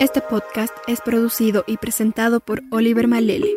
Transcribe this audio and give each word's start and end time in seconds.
Este 0.00 0.20
podcast 0.20 0.74
es 0.88 1.00
producido 1.00 1.62
y 1.68 1.76
presentado 1.76 2.40
por 2.40 2.62
Oliver 2.72 3.06
Malele. 3.06 3.54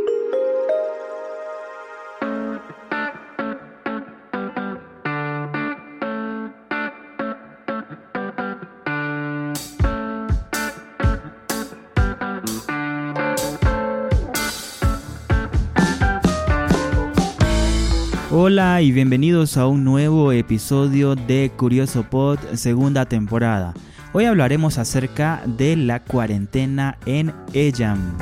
Hola 18.32 18.84
y 18.84 18.92
bienvenidos 18.92 19.58
a 19.58 19.66
un 19.66 19.84
nuevo 19.84 20.32
episodio 20.32 21.16
de 21.16 21.52
Curioso 21.58 22.04
Pod 22.04 22.38
segunda 22.54 23.08
temporada. 23.08 23.74
Hoy 24.14 24.26
hablaremos 24.26 24.78
acerca 24.78 25.42
de 25.46 25.76
la 25.76 26.02
cuarentena 26.02 26.98
en 27.06 27.34
Eyam. 27.54 28.18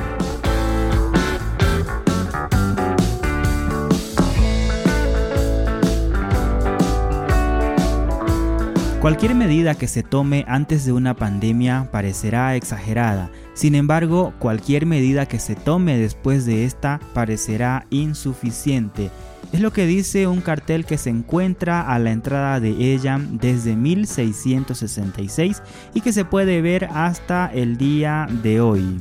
Cualquier 8.99 9.35
medida 9.35 9.75
que 9.75 9.87
se 9.87 10.01
tome 10.01 10.45
antes 10.47 10.83
de 10.83 10.91
una 10.91 11.15
pandemia 11.15 11.89
parecerá 11.91 12.55
exagerada, 12.55 13.29
sin 13.53 13.75
embargo, 13.75 14.33
cualquier 14.39 14.87
medida 14.87 15.27
que 15.27 15.37
se 15.37 15.55
tome 15.55 15.97
después 15.99 16.47
de 16.47 16.65
esta 16.65 16.99
parecerá 17.13 17.85
insuficiente 17.91 19.11
es 19.55 19.61
lo 19.61 19.71
que 19.71 19.85
dice 19.85 20.27
un 20.27 20.41
cartel 20.41 20.83
que 20.83 20.97
se 20.97 21.09
encuentra 21.09 21.81
a 21.81 21.97
la 21.97 22.11
entrada 22.11 22.59
de 22.59 22.71
ella 22.71 23.17
desde 23.21 23.77
1666 23.77 25.63
y 25.93 26.01
que 26.01 26.11
se 26.11 26.25
puede 26.25 26.61
ver 26.61 26.89
hasta 26.91 27.49
el 27.53 27.77
día 27.77 28.27
de 28.43 28.59
hoy. 28.59 28.99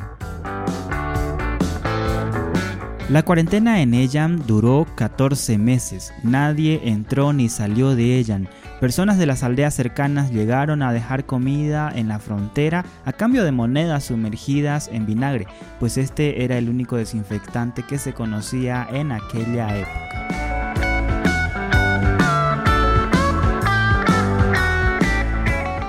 La 3.09 3.25
cuarentena 3.25 3.83
en 3.83 3.95
Eyam 3.95 4.47
duró 4.47 4.87
14 4.95 5.59
meses. 5.59 6.15
Nadie 6.23 6.83
entró 6.85 7.33
ni 7.33 7.49
salió 7.49 7.97
de 7.97 8.21
Eyam. 8.21 8.47
Personas 8.79 9.19
de 9.19 9.27
las 9.27 9.43
aldeas 9.43 9.75
cercanas 9.75 10.31
llegaron 10.31 10.83
a 10.83 10.93
dejar 10.93 11.27
comida 11.27 11.91
en 11.93 12.07
la 12.07 12.21
frontera 12.21 12.85
a 13.05 13.13
cambio 13.13 13.43
de 13.43 13.51
monedas 13.51 14.05
sumergidas 14.05 14.89
en 14.93 15.05
vinagre, 15.05 15.49
pues 15.81 15.99
este 15.99 16.45
era 16.45 16.59
el 16.59 16.69
único 16.69 16.97
desinfectante 16.97 17.83
que 17.83 17.99
se 17.99 18.13
conocía 18.13 18.87
en 18.93 19.11
aquella 19.11 19.77
época. 19.77 20.34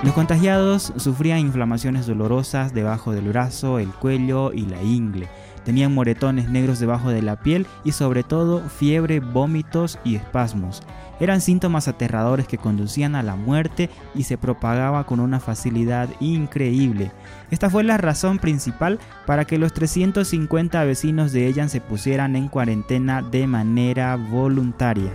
Los 0.05 0.13
contagiados 0.13 0.93
sufrían 0.97 1.39
inflamaciones 1.39 2.05
dolorosas 2.05 2.75
debajo 2.75 3.11
del 3.11 3.29
brazo, 3.29 3.79
el 3.79 3.89
cuello 3.89 4.53
y 4.53 4.67
la 4.67 4.79
ingle. 4.83 5.27
Tenían 5.63 5.95
moretones 5.95 6.47
negros 6.47 6.77
debajo 6.77 7.09
de 7.09 7.23
la 7.23 7.37
piel 7.37 7.65
y 7.83 7.91
sobre 7.91 8.21
todo 8.21 8.61
fiebre, 8.69 9.19
vómitos 9.19 9.97
y 10.03 10.15
espasmos. 10.15 10.83
Eran 11.19 11.41
síntomas 11.41 11.87
aterradores 11.87 12.47
que 12.47 12.59
conducían 12.59 13.15
a 13.15 13.23
la 13.23 13.35
muerte 13.35 13.89
y 14.13 14.25
se 14.25 14.37
propagaba 14.37 15.07
con 15.07 15.19
una 15.19 15.39
facilidad 15.39 16.07
increíble. 16.19 17.11
Esta 17.49 17.71
fue 17.71 17.83
la 17.83 17.97
razón 17.97 18.37
principal 18.37 18.99
para 19.25 19.45
que 19.45 19.57
los 19.57 19.73
350 19.73 20.83
vecinos 20.83 21.31
de 21.31 21.47
Ellan 21.47 21.69
se 21.69 21.81
pusieran 21.81 22.35
en 22.35 22.47
cuarentena 22.47 23.23
de 23.23 23.47
manera 23.47 24.17
voluntaria. 24.17 25.09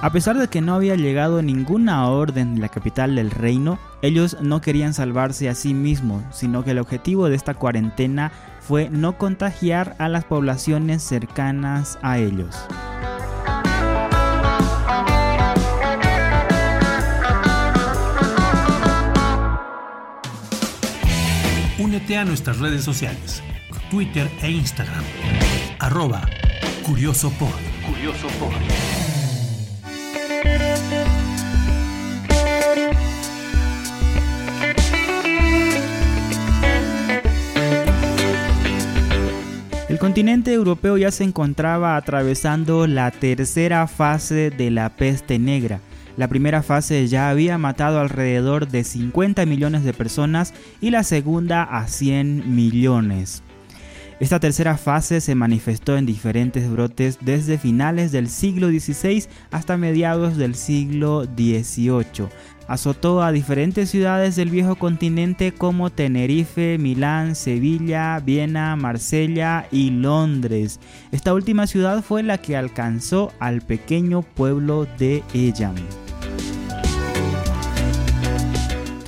A 0.00 0.12
pesar 0.12 0.38
de 0.38 0.46
que 0.46 0.60
no 0.60 0.74
había 0.74 0.94
llegado 0.94 1.42
ninguna 1.42 2.08
orden 2.08 2.54
en 2.54 2.60
la 2.60 2.68
capital 2.68 3.16
del 3.16 3.32
reino, 3.32 3.80
ellos 4.00 4.36
no 4.40 4.60
querían 4.60 4.94
salvarse 4.94 5.48
a 5.48 5.56
sí 5.56 5.74
mismos, 5.74 6.22
sino 6.30 6.62
que 6.62 6.70
el 6.70 6.78
objetivo 6.78 7.28
de 7.28 7.34
esta 7.34 7.54
cuarentena 7.54 8.30
fue 8.60 8.90
no 8.90 9.18
contagiar 9.18 9.96
a 9.98 10.08
las 10.08 10.22
poblaciones 10.22 11.02
cercanas 11.02 11.98
a 12.00 12.18
ellos. 12.18 12.54
Únete 21.80 22.18
a 22.18 22.24
nuestras 22.24 22.60
redes 22.60 22.84
sociales, 22.84 23.42
Twitter 23.90 24.30
e 24.42 24.50
Instagram, 24.52 25.04
arroba 25.80 26.22
Curioso 26.84 27.32
El 39.98 40.02
continente 40.02 40.52
europeo 40.52 40.96
ya 40.96 41.10
se 41.10 41.24
encontraba 41.24 41.96
atravesando 41.96 42.86
la 42.86 43.10
tercera 43.10 43.84
fase 43.88 44.50
de 44.50 44.70
la 44.70 44.90
peste 44.90 45.40
negra. 45.40 45.80
La 46.16 46.28
primera 46.28 46.62
fase 46.62 47.08
ya 47.08 47.30
había 47.30 47.58
matado 47.58 47.98
alrededor 47.98 48.68
de 48.68 48.84
50 48.84 49.44
millones 49.44 49.82
de 49.82 49.92
personas 49.92 50.54
y 50.80 50.90
la 50.90 51.02
segunda 51.02 51.64
a 51.64 51.88
100 51.88 52.54
millones. 52.54 53.42
Esta 54.20 54.40
tercera 54.40 54.76
fase 54.76 55.20
se 55.20 55.36
manifestó 55.36 55.96
en 55.96 56.04
diferentes 56.04 56.68
brotes 56.68 57.18
desde 57.20 57.56
finales 57.56 58.10
del 58.10 58.28
siglo 58.28 58.68
XVI 58.68 59.26
hasta 59.52 59.76
mediados 59.76 60.36
del 60.36 60.56
siglo 60.56 61.24
XVIII. 61.24 62.26
Azotó 62.66 63.22
a 63.22 63.30
diferentes 63.30 63.90
ciudades 63.90 64.34
del 64.34 64.50
viejo 64.50 64.74
continente 64.74 65.52
como 65.52 65.90
Tenerife, 65.90 66.78
Milán, 66.78 67.36
Sevilla, 67.36 68.18
Viena, 68.18 68.74
Marsella 68.74 69.68
y 69.70 69.90
Londres. 69.90 70.80
Esta 71.12 71.32
última 71.32 71.68
ciudad 71.68 72.02
fue 72.02 72.24
la 72.24 72.38
que 72.38 72.56
alcanzó 72.56 73.32
al 73.38 73.62
pequeño 73.62 74.22
pueblo 74.22 74.86
de 74.98 75.22
Eyam. 75.32 75.76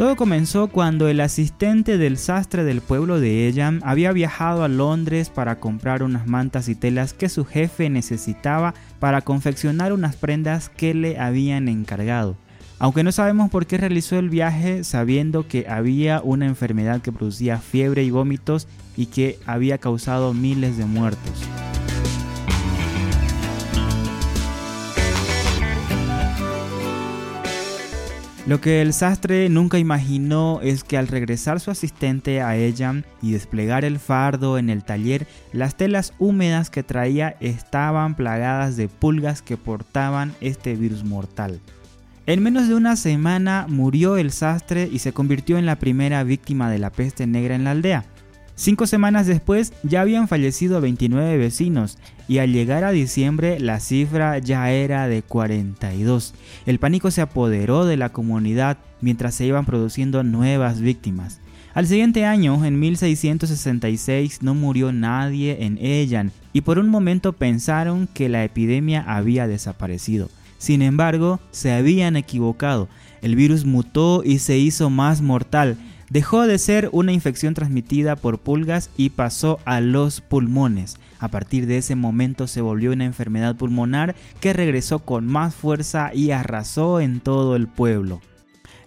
Todo 0.00 0.16
comenzó 0.16 0.68
cuando 0.68 1.08
el 1.08 1.20
asistente 1.20 1.98
del 1.98 2.16
sastre 2.16 2.64
del 2.64 2.80
pueblo 2.80 3.20
de 3.20 3.46
Eyam 3.46 3.82
había 3.84 4.12
viajado 4.12 4.64
a 4.64 4.68
Londres 4.68 5.28
para 5.28 5.60
comprar 5.60 6.02
unas 6.02 6.26
mantas 6.26 6.70
y 6.70 6.74
telas 6.74 7.12
que 7.12 7.28
su 7.28 7.44
jefe 7.44 7.90
necesitaba 7.90 8.72
para 8.98 9.20
confeccionar 9.20 9.92
unas 9.92 10.16
prendas 10.16 10.70
que 10.70 10.94
le 10.94 11.18
habían 11.18 11.68
encargado. 11.68 12.38
Aunque 12.78 13.02
no 13.04 13.12
sabemos 13.12 13.50
por 13.50 13.66
qué 13.66 13.76
realizó 13.76 14.18
el 14.18 14.30
viaje 14.30 14.84
sabiendo 14.84 15.46
que 15.46 15.66
había 15.68 16.22
una 16.24 16.46
enfermedad 16.46 17.02
que 17.02 17.12
producía 17.12 17.58
fiebre 17.58 18.02
y 18.02 18.10
vómitos 18.10 18.68
y 18.96 19.04
que 19.04 19.38
había 19.44 19.76
causado 19.76 20.32
miles 20.32 20.78
de 20.78 20.86
muertos. 20.86 21.44
Lo 28.50 28.60
que 28.60 28.82
el 28.82 28.92
sastre 28.92 29.48
nunca 29.48 29.78
imaginó 29.78 30.58
es 30.60 30.82
que 30.82 30.98
al 30.98 31.06
regresar 31.06 31.60
su 31.60 31.70
asistente 31.70 32.42
a 32.42 32.56
ella 32.56 33.04
y 33.22 33.30
desplegar 33.30 33.84
el 33.84 34.00
fardo 34.00 34.58
en 34.58 34.70
el 34.70 34.82
taller, 34.82 35.28
las 35.52 35.76
telas 35.76 36.14
húmedas 36.18 36.68
que 36.68 36.82
traía 36.82 37.36
estaban 37.38 38.16
plagadas 38.16 38.76
de 38.76 38.88
pulgas 38.88 39.40
que 39.40 39.56
portaban 39.56 40.34
este 40.40 40.74
virus 40.74 41.04
mortal. 41.04 41.60
En 42.26 42.42
menos 42.42 42.66
de 42.66 42.74
una 42.74 42.96
semana 42.96 43.66
murió 43.68 44.16
el 44.16 44.32
sastre 44.32 44.88
y 44.90 44.98
se 44.98 45.12
convirtió 45.12 45.56
en 45.56 45.64
la 45.64 45.76
primera 45.76 46.24
víctima 46.24 46.68
de 46.72 46.80
la 46.80 46.90
peste 46.90 47.28
negra 47.28 47.54
en 47.54 47.62
la 47.62 47.70
aldea. 47.70 48.04
Cinco 48.60 48.86
semanas 48.86 49.26
después 49.26 49.72
ya 49.82 50.02
habían 50.02 50.28
fallecido 50.28 50.82
29 50.82 51.38
vecinos 51.38 51.96
y 52.28 52.40
al 52.40 52.52
llegar 52.52 52.84
a 52.84 52.90
diciembre 52.90 53.58
la 53.58 53.80
cifra 53.80 54.36
ya 54.36 54.70
era 54.70 55.08
de 55.08 55.22
42. 55.22 56.34
El 56.66 56.78
pánico 56.78 57.10
se 57.10 57.22
apoderó 57.22 57.86
de 57.86 57.96
la 57.96 58.10
comunidad 58.10 58.76
mientras 59.00 59.34
se 59.34 59.46
iban 59.46 59.64
produciendo 59.64 60.24
nuevas 60.24 60.82
víctimas. 60.82 61.40
Al 61.72 61.86
siguiente 61.86 62.26
año, 62.26 62.62
en 62.66 62.78
1666, 62.78 64.42
no 64.42 64.54
murió 64.54 64.92
nadie 64.92 65.64
en 65.64 65.78
Ellan 65.78 66.30
y 66.52 66.60
por 66.60 66.78
un 66.78 66.90
momento 66.90 67.32
pensaron 67.32 68.08
que 68.12 68.28
la 68.28 68.44
epidemia 68.44 69.02
había 69.06 69.48
desaparecido. 69.48 70.28
Sin 70.58 70.82
embargo, 70.82 71.40
se 71.50 71.72
habían 71.72 72.14
equivocado. 72.14 72.90
El 73.22 73.36
virus 73.36 73.64
mutó 73.64 74.22
y 74.22 74.38
se 74.38 74.58
hizo 74.58 74.90
más 74.90 75.22
mortal 75.22 75.78
dejó 76.10 76.46
de 76.46 76.58
ser 76.58 76.90
una 76.92 77.12
infección 77.12 77.54
transmitida 77.54 78.16
por 78.16 78.38
pulgas 78.38 78.90
y 78.96 79.10
pasó 79.10 79.58
a 79.64 79.80
los 79.80 80.20
pulmones. 80.20 80.98
A 81.18 81.28
partir 81.28 81.66
de 81.66 81.78
ese 81.78 81.94
momento 81.94 82.46
se 82.46 82.60
volvió 82.60 82.92
una 82.92 83.04
enfermedad 83.04 83.56
pulmonar 83.56 84.14
que 84.40 84.52
regresó 84.52 84.98
con 84.98 85.26
más 85.26 85.54
fuerza 85.54 86.10
y 86.12 86.32
arrasó 86.32 87.00
en 87.00 87.20
todo 87.20 87.56
el 87.56 87.68
pueblo. 87.68 88.20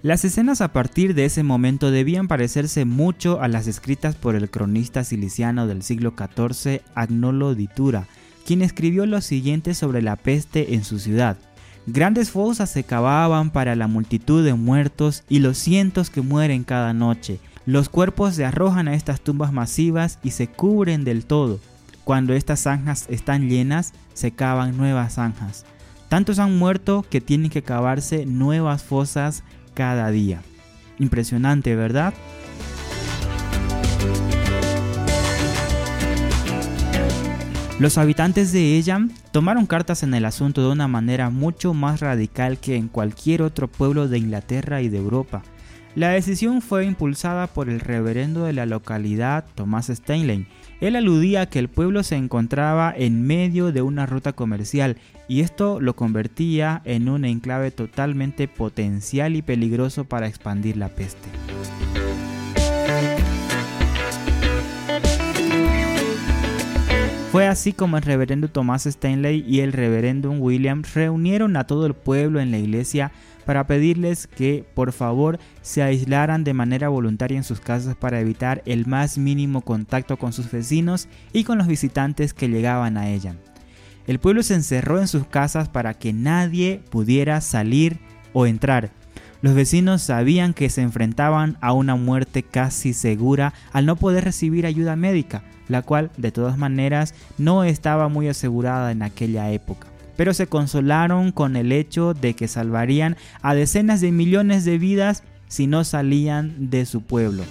Las 0.01 0.25
escenas 0.25 0.59
a 0.59 0.73
partir 0.73 1.15
de 1.15 1.23
ese 1.23 1.43
momento 1.43 1.89
debían 1.89 2.27
parecerse 2.27 2.83
mucho 2.83 3.41
a 3.41 3.47
las 3.47 3.67
escritas 3.67 4.15
por 4.15 4.35
el 4.35 4.49
cronista 4.49 5.05
ciliciano 5.05 5.65
del 5.65 5.81
siglo 5.81 6.13
XIV 6.17 6.81
Agnolo 6.93 7.55
Ditura, 7.55 8.07
quien 8.45 8.61
escribió 8.61 9.05
lo 9.05 9.21
siguiente 9.21 9.73
sobre 9.73 10.01
la 10.01 10.17
peste 10.17 10.73
en 10.73 10.83
su 10.83 10.99
ciudad. 10.99 11.37
Grandes 11.85 12.31
fosas 12.31 12.69
se 12.69 12.83
cavaban 12.85 13.49
para 13.49 13.75
la 13.75 13.87
multitud 13.87 14.43
de 14.43 14.53
muertos 14.53 15.23
y 15.27 15.39
los 15.39 15.57
cientos 15.57 16.09
que 16.09 16.21
mueren 16.21 16.63
cada 16.63 16.93
noche. 16.93 17.39
Los 17.65 17.89
cuerpos 17.89 18.35
se 18.35 18.45
arrojan 18.45 18.87
a 18.87 18.93
estas 18.93 19.19
tumbas 19.19 19.51
masivas 19.51 20.17
y 20.23 20.31
se 20.31 20.47
cubren 20.47 21.03
del 21.03 21.25
todo. 21.25 21.59
Cuando 22.05 22.33
estas 22.33 22.61
zanjas 22.61 23.05
están 23.09 23.49
llenas, 23.49 23.93
se 24.13 24.31
cavan 24.31 24.77
nuevas 24.77 25.15
zanjas. 25.15 25.65
Tantos 26.07 26.39
han 26.39 26.57
muerto 26.57 27.05
que 27.09 27.21
tienen 27.21 27.49
que 27.49 27.63
cavarse 27.63 28.25
nuevas 28.25 28.83
fosas 28.83 29.43
cada 29.73 30.09
día. 30.11 30.41
Impresionante, 30.99 31.75
¿verdad? 31.75 32.13
Los 37.79 37.97
habitantes 37.97 38.51
de 38.51 38.77
ella 38.77 39.01
tomaron 39.31 39.65
cartas 39.65 40.03
en 40.03 40.13
el 40.13 40.25
asunto 40.25 40.61
de 40.61 40.71
una 40.71 40.87
manera 40.87 41.31
mucho 41.31 41.73
más 41.73 42.01
radical 42.01 42.59
que 42.59 42.75
en 42.75 42.87
cualquier 42.87 43.41
otro 43.41 43.67
pueblo 43.67 44.07
de 44.07 44.19
Inglaterra 44.19 44.83
y 44.83 44.89
de 44.89 44.99
Europa. 44.99 45.41
La 45.95 46.09
decisión 46.09 46.61
fue 46.61 46.85
impulsada 46.85 47.47
por 47.47 47.69
el 47.69 47.79
reverendo 47.79 48.45
de 48.45 48.53
la 48.53 48.67
localidad 48.67 49.45
Thomas 49.55 49.89
Stanley. 49.89 50.47
Él 50.81 50.95
aludía 50.95 51.41
a 51.41 51.45
que 51.47 51.59
el 51.59 51.67
pueblo 51.67 52.03
se 52.03 52.15
encontraba 52.15 52.93
en 52.95 53.25
medio 53.25 53.71
de 53.71 53.81
una 53.81 54.05
ruta 54.05 54.33
comercial 54.33 54.97
y 55.27 55.41
esto 55.41 55.79
lo 55.79 55.95
convertía 55.95 56.81
en 56.85 57.09
un 57.09 57.25
enclave 57.25 57.71
totalmente 57.71 58.47
potencial 58.47 59.35
y 59.35 59.41
peligroso 59.41 60.05
para 60.05 60.27
expandir 60.27 60.77
la 60.77 60.89
peste. 60.89 61.29
Fue 67.33 67.47
así 67.47 67.73
como 67.73 67.97
el 67.97 68.03
reverendo 68.03 68.47
Thomas 68.47 68.85
Stanley 68.85 69.43
y 69.47 69.61
el 69.61 69.73
reverendo 69.73 70.29
William 70.29 70.83
reunieron 70.93 71.57
a 71.57 71.65
todo 71.65 71.87
el 71.87 71.95
pueblo 71.95 72.39
en 72.39 72.51
la 72.51 72.59
iglesia 72.59 73.11
para 73.43 73.65
pedirles 73.65 74.27
que 74.27 74.63
por 74.75 74.91
favor 74.91 75.39
se 75.63 75.81
aislaran 75.81 76.43
de 76.43 76.53
manera 76.53 76.89
voluntaria 76.89 77.35
en 77.35 77.43
sus 77.43 77.59
casas 77.59 77.95
para 77.95 78.19
evitar 78.19 78.61
el 78.67 78.85
más 78.85 79.17
mínimo 79.17 79.61
contacto 79.61 80.17
con 80.17 80.31
sus 80.31 80.51
vecinos 80.51 81.07
y 81.31 81.43
con 81.43 81.57
los 81.57 81.65
visitantes 81.65 82.35
que 82.35 82.49
llegaban 82.49 82.97
a 82.97 83.09
ella. 83.09 83.35
El 84.05 84.19
pueblo 84.19 84.43
se 84.43 84.53
encerró 84.53 84.99
en 84.99 85.07
sus 85.07 85.25
casas 85.25 85.69
para 85.69 85.95
que 85.95 86.13
nadie 86.13 86.83
pudiera 86.91 87.41
salir 87.41 87.97
o 88.33 88.45
entrar. 88.45 88.91
Los 89.43 89.55
vecinos 89.55 90.01
sabían 90.01 90.53
que 90.53 90.69
se 90.69 90.81
enfrentaban 90.81 91.57
a 91.59 91.73
una 91.73 91.97
muerte 91.97 92.43
casi 92.43 92.93
segura 92.93 93.53
al 93.73 93.85
no 93.85 93.97
poder 93.97 94.23
recibir 94.23 94.65
ayuda 94.65 94.95
médica, 94.95 95.43
la 95.67 95.81
cual 95.81 96.11
de 96.15 96.31
todas 96.31 96.57
maneras 96.57 97.13
no 97.37 97.65
estaba 97.65 98.07
muy 98.07 98.29
asegurada 98.29 98.93
en 98.93 99.01
aquella 99.01 99.51
época. 99.51 99.87
Pero 100.15 100.33
se 100.33 100.47
consolaron 100.47 101.33
con 101.33 101.57
el 101.57 101.73
hecho 101.73 102.13
de 102.13 102.35
que 102.35 102.47
salvarían 102.47 103.17
a 103.41 103.53
decenas 103.53 103.99
de 103.99 104.13
millones 104.13 104.63
de 104.63 104.77
vidas 104.77 105.23
si 105.49 105.67
no 105.67 105.83
salían 105.83 106.69
de 106.69 106.85
su 106.85 107.01
pueblo. 107.01 107.43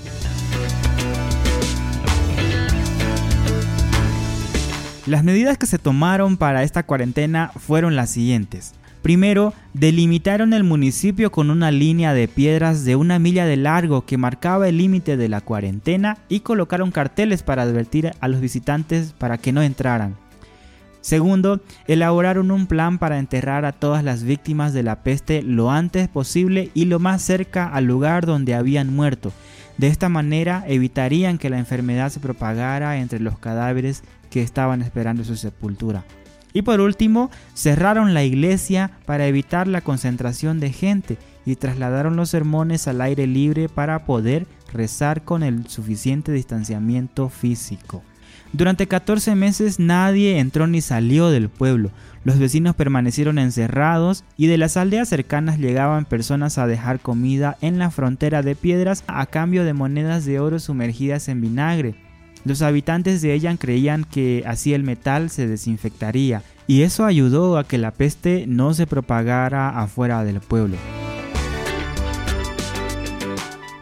Las 5.05 5.25
medidas 5.25 5.59
que 5.59 5.67
se 5.67 5.79
tomaron 5.79 6.39
para 6.39 6.63
esta 6.63 6.85
cuarentena 6.85 7.53
fueron 7.55 7.97
las 7.97 8.09
siguientes. 8.09 8.73
Primero, 9.03 9.53
delimitaron 9.75 10.53
el 10.53 10.63
municipio 10.63 11.33
con 11.33 11.51
una 11.51 11.73
línea 11.73 12.15
de 12.15 12.29
piedras 12.29 12.85
de 12.85 12.95
una 12.95 13.19
milla 13.19 13.45
de 13.47 13.57
largo 13.57 14.07
que 14.07 14.17
marcaba 14.17 14.69
el 14.69 14.79
límite 14.79 15.17
de 15.17 15.29
la 15.29 15.41
cuarentena 15.41 16.19
y 16.29 16.41
colocaron 16.41 16.93
carteles 16.93 17.43
para 17.43 17.63
advertir 17.63 18.13
a 18.21 18.29
los 18.29 18.41
visitantes 18.41 19.13
para 19.19 19.39
que 19.39 19.53
no 19.53 19.61
entraran. 19.61 20.15
Segundo, 21.01 21.61
elaboraron 21.89 22.53
un 22.53 22.69
plan 22.69 22.99
para 22.99 23.19
enterrar 23.19 23.65
a 23.65 23.73
todas 23.73 24.05
las 24.05 24.23
víctimas 24.23 24.73
de 24.73 24.85
la 24.85 25.03
peste 25.03 25.43
lo 25.43 25.73
antes 25.73 26.07
posible 26.07 26.71
y 26.75 26.85
lo 26.85 27.01
más 27.01 27.23
cerca 27.23 27.67
al 27.67 27.87
lugar 27.87 28.25
donde 28.25 28.55
habían 28.55 28.95
muerto. 28.95 29.33
De 29.79 29.89
esta 29.89 30.09
manera 30.09 30.63
evitarían 30.69 31.39
que 31.39 31.51
la 31.51 31.59
enfermedad 31.59 32.11
se 32.11 32.21
propagara 32.21 32.99
entre 32.99 33.19
los 33.19 33.37
cadáveres 33.37 34.05
que 34.31 34.43
estaban 34.43 34.81
esperando 34.81 35.25
su 35.25 35.35
sepultura. 35.35 36.05
Y 36.53 36.63
por 36.63 36.81
último, 36.81 37.31
cerraron 37.55 38.15
la 38.15 38.25
iglesia 38.25 38.91
para 39.07 39.27
evitar 39.27 39.67
la 39.69 39.81
concentración 39.81 40.61
de 40.61 40.73
gente 40.73 41.19
y 41.45 41.57
trasladaron 41.57 42.17
los 42.17 42.31
sermones 42.31 42.87
al 42.89 43.01
aire 43.01 43.27
libre 43.27 43.69
para 43.69 44.05
poder 44.05 44.47
rezar 44.73 45.25
con 45.25 45.43
el 45.43 45.67
suficiente 45.67 46.33
distanciamiento 46.33 47.29
físico. 47.29 48.03
Durante 48.53 48.87
14 48.87 49.35
meses 49.35 49.79
nadie 49.79 50.39
entró 50.39 50.67
ni 50.67 50.83
salió 50.83 51.31
del 51.31 51.49
pueblo. 51.49 51.91
Los 52.23 52.39
vecinos 52.39 52.77
permanecieron 52.77 53.39
encerrados 53.39 54.25
y 54.37 54.47
de 54.47 54.59
las 54.59 54.77
aldeas 54.77 55.09
cercanas 55.09 55.59
llegaban 55.59 56.05
personas 56.05 56.59
a 56.59 56.67
dejar 56.67 57.01
comida 57.01 57.57
en 57.63 57.79
la 57.79 57.91
frontera 57.91 58.43
de 58.43 58.55
piedras 58.55 59.05
a 59.07 59.25
cambio 59.27 59.65
de 59.65 59.73
monedas 59.73 60.27
de 60.27 60.39
oro 60.39 60.59
sumergidas 60.59 61.29
en 61.29 61.41
vinagre. 61.41 61.95
Los 62.45 62.63
habitantes 62.63 63.23
de 63.23 63.35
ella 63.35 63.57
creían 63.57 64.05
que 64.05 64.43
así 64.47 64.75
el 64.75 64.83
metal 64.83 65.31
se 65.31 65.47
desinfectaría 65.47 66.43
y 66.67 66.83
eso 66.83 67.05
ayudó 67.05 67.57
a 67.57 67.65
que 67.65 67.79
la 67.79 67.93
peste 67.93 68.47
no 68.49 68.75
se 68.75 68.87
propagara 68.87 69.81
afuera 69.81 70.25
del 70.25 70.41
pueblo. 70.41 70.77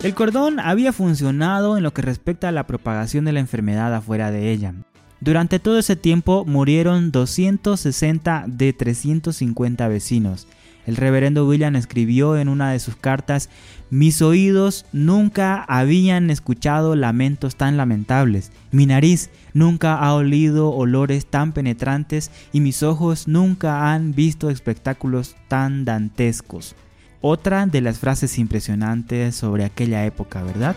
El 0.03 0.15
cordón 0.15 0.61
había 0.61 0.93
funcionado 0.93 1.77
en 1.77 1.83
lo 1.83 1.93
que 1.93 2.03
respecta 2.03 2.49
a 2.49 2.53
la 2.53 2.67
propagación 2.67 3.25
de 3.25 3.33
la 3.33 3.41
enfermedad 3.41 3.95
afuera 3.95 4.31
de 4.31 4.51
ella. 4.51 4.75
Durante 5.21 5.59
todo 5.59 5.79
ese 5.79 5.97
tiempo 5.97 6.45
murieron 6.47 7.13
260 7.13 8.45
de 8.47 8.73
350 8.73 9.89
vecinos 9.89 10.47
el 10.87 10.97
reverendo 10.97 11.47
William 11.47 11.77
escribió 11.77 12.37
en 12.37 12.49
una 12.49 12.73
de 12.73 12.79
sus 12.79 12.97
cartas, 12.97 13.49
mis 13.91 14.23
oídos 14.23 14.87
nunca 14.93 15.65
habían 15.65 16.31
escuchado 16.31 16.97
lamentos 16.97 17.56
tan 17.56 17.77
lamentables, 17.77 18.53
mi 18.71 18.87
nariz 18.87 19.31
nunca 19.53 19.97
ha 19.97 20.15
olido 20.15 20.71
olores 20.71 21.27
tan 21.27 21.53
penetrantes 21.53 22.31
y 22.53 22.61
mis 22.61 22.82
ojos 22.82 23.29
nunca 23.29 23.93
han 23.93 24.15
visto 24.15 24.50
espectáculos 24.50 25.37
tan 25.49 25.85
dantescos. 25.85 26.77
Otra 27.21 27.67
de 27.67 27.82
las 27.82 27.99
frases 27.99 28.38
impresionantes 28.38 29.37
sobre 29.37 29.65
aquella 29.65 30.06
época, 30.06 30.43
¿verdad? 30.43 30.75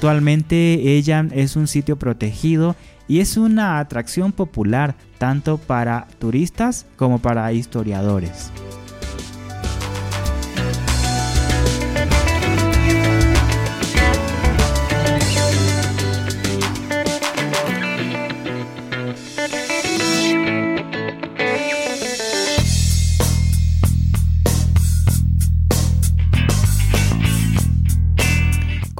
Actualmente 0.00 0.96
ella 0.96 1.26
es 1.30 1.56
un 1.56 1.66
sitio 1.66 1.98
protegido 1.98 2.74
y 3.06 3.20
es 3.20 3.36
una 3.36 3.78
atracción 3.80 4.32
popular 4.32 4.94
tanto 5.18 5.58
para 5.58 6.08
turistas 6.18 6.86
como 6.96 7.18
para 7.18 7.52
historiadores. 7.52 8.50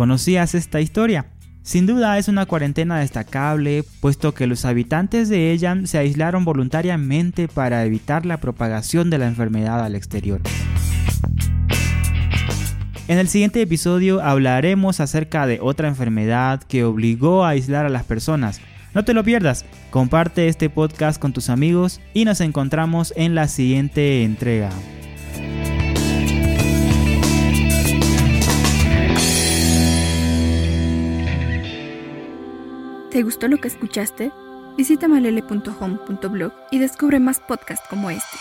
¿Conocías 0.00 0.54
esta 0.54 0.80
historia? 0.80 1.26
Sin 1.60 1.84
duda 1.84 2.16
es 2.16 2.28
una 2.28 2.46
cuarentena 2.46 3.00
destacable, 3.00 3.84
puesto 4.00 4.32
que 4.32 4.46
los 4.46 4.64
habitantes 4.64 5.28
de 5.28 5.52
ella 5.52 5.76
se 5.84 5.98
aislaron 5.98 6.46
voluntariamente 6.46 7.48
para 7.48 7.84
evitar 7.84 8.24
la 8.24 8.38
propagación 8.38 9.10
de 9.10 9.18
la 9.18 9.26
enfermedad 9.26 9.84
al 9.84 9.94
exterior. 9.94 10.40
En 13.08 13.18
el 13.18 13.28
siguiente 13.28 13.60
episodio 13.60 14.22
hablaremos 14.22 15.00
acerca 15.00 15.46
de 15.46 15.58
otra 15.60 15.88
enfermedad 15.88 16.62
que 16.62 16.84
obligó 16.84 17.44
a 17.44 17.50
aislar 17.50 17.84
a 17.84 17.90
las 17.90 18.04
personas. 18.04 18.62
No 18.94 19.04
te 19.04 19.12
lo 19.12 19.22
pierdas, 19.22 19.66
comparte 19.90 20.48
este 20.48 20.70
podcast 20.70 21.20
con 21.20 21.34
tus 21.34 21.50
amigos 21.50 22.00
y 22.14 22.24
nos 22.24 22.40
encontramos 22.40 23.12
en 23.16 23.34
la 23.34 23.48
siguiente 23.48 24.24
entrega. 24.24 24.70
¿Te 33.10 33.24
gustó 33.24 33.48
lo 33.48 33.58
que 33.58 33.66
escuchaste? 33.66 34.30
Visita 34.76 35.08
malele.home.blog 35.08 36.52
y 36.70 36.78
descubre 36.78 37.18
más 37.18 37.40
podcasts 37.40 37.88
como 37.90 38.08
este. 38.08 38.36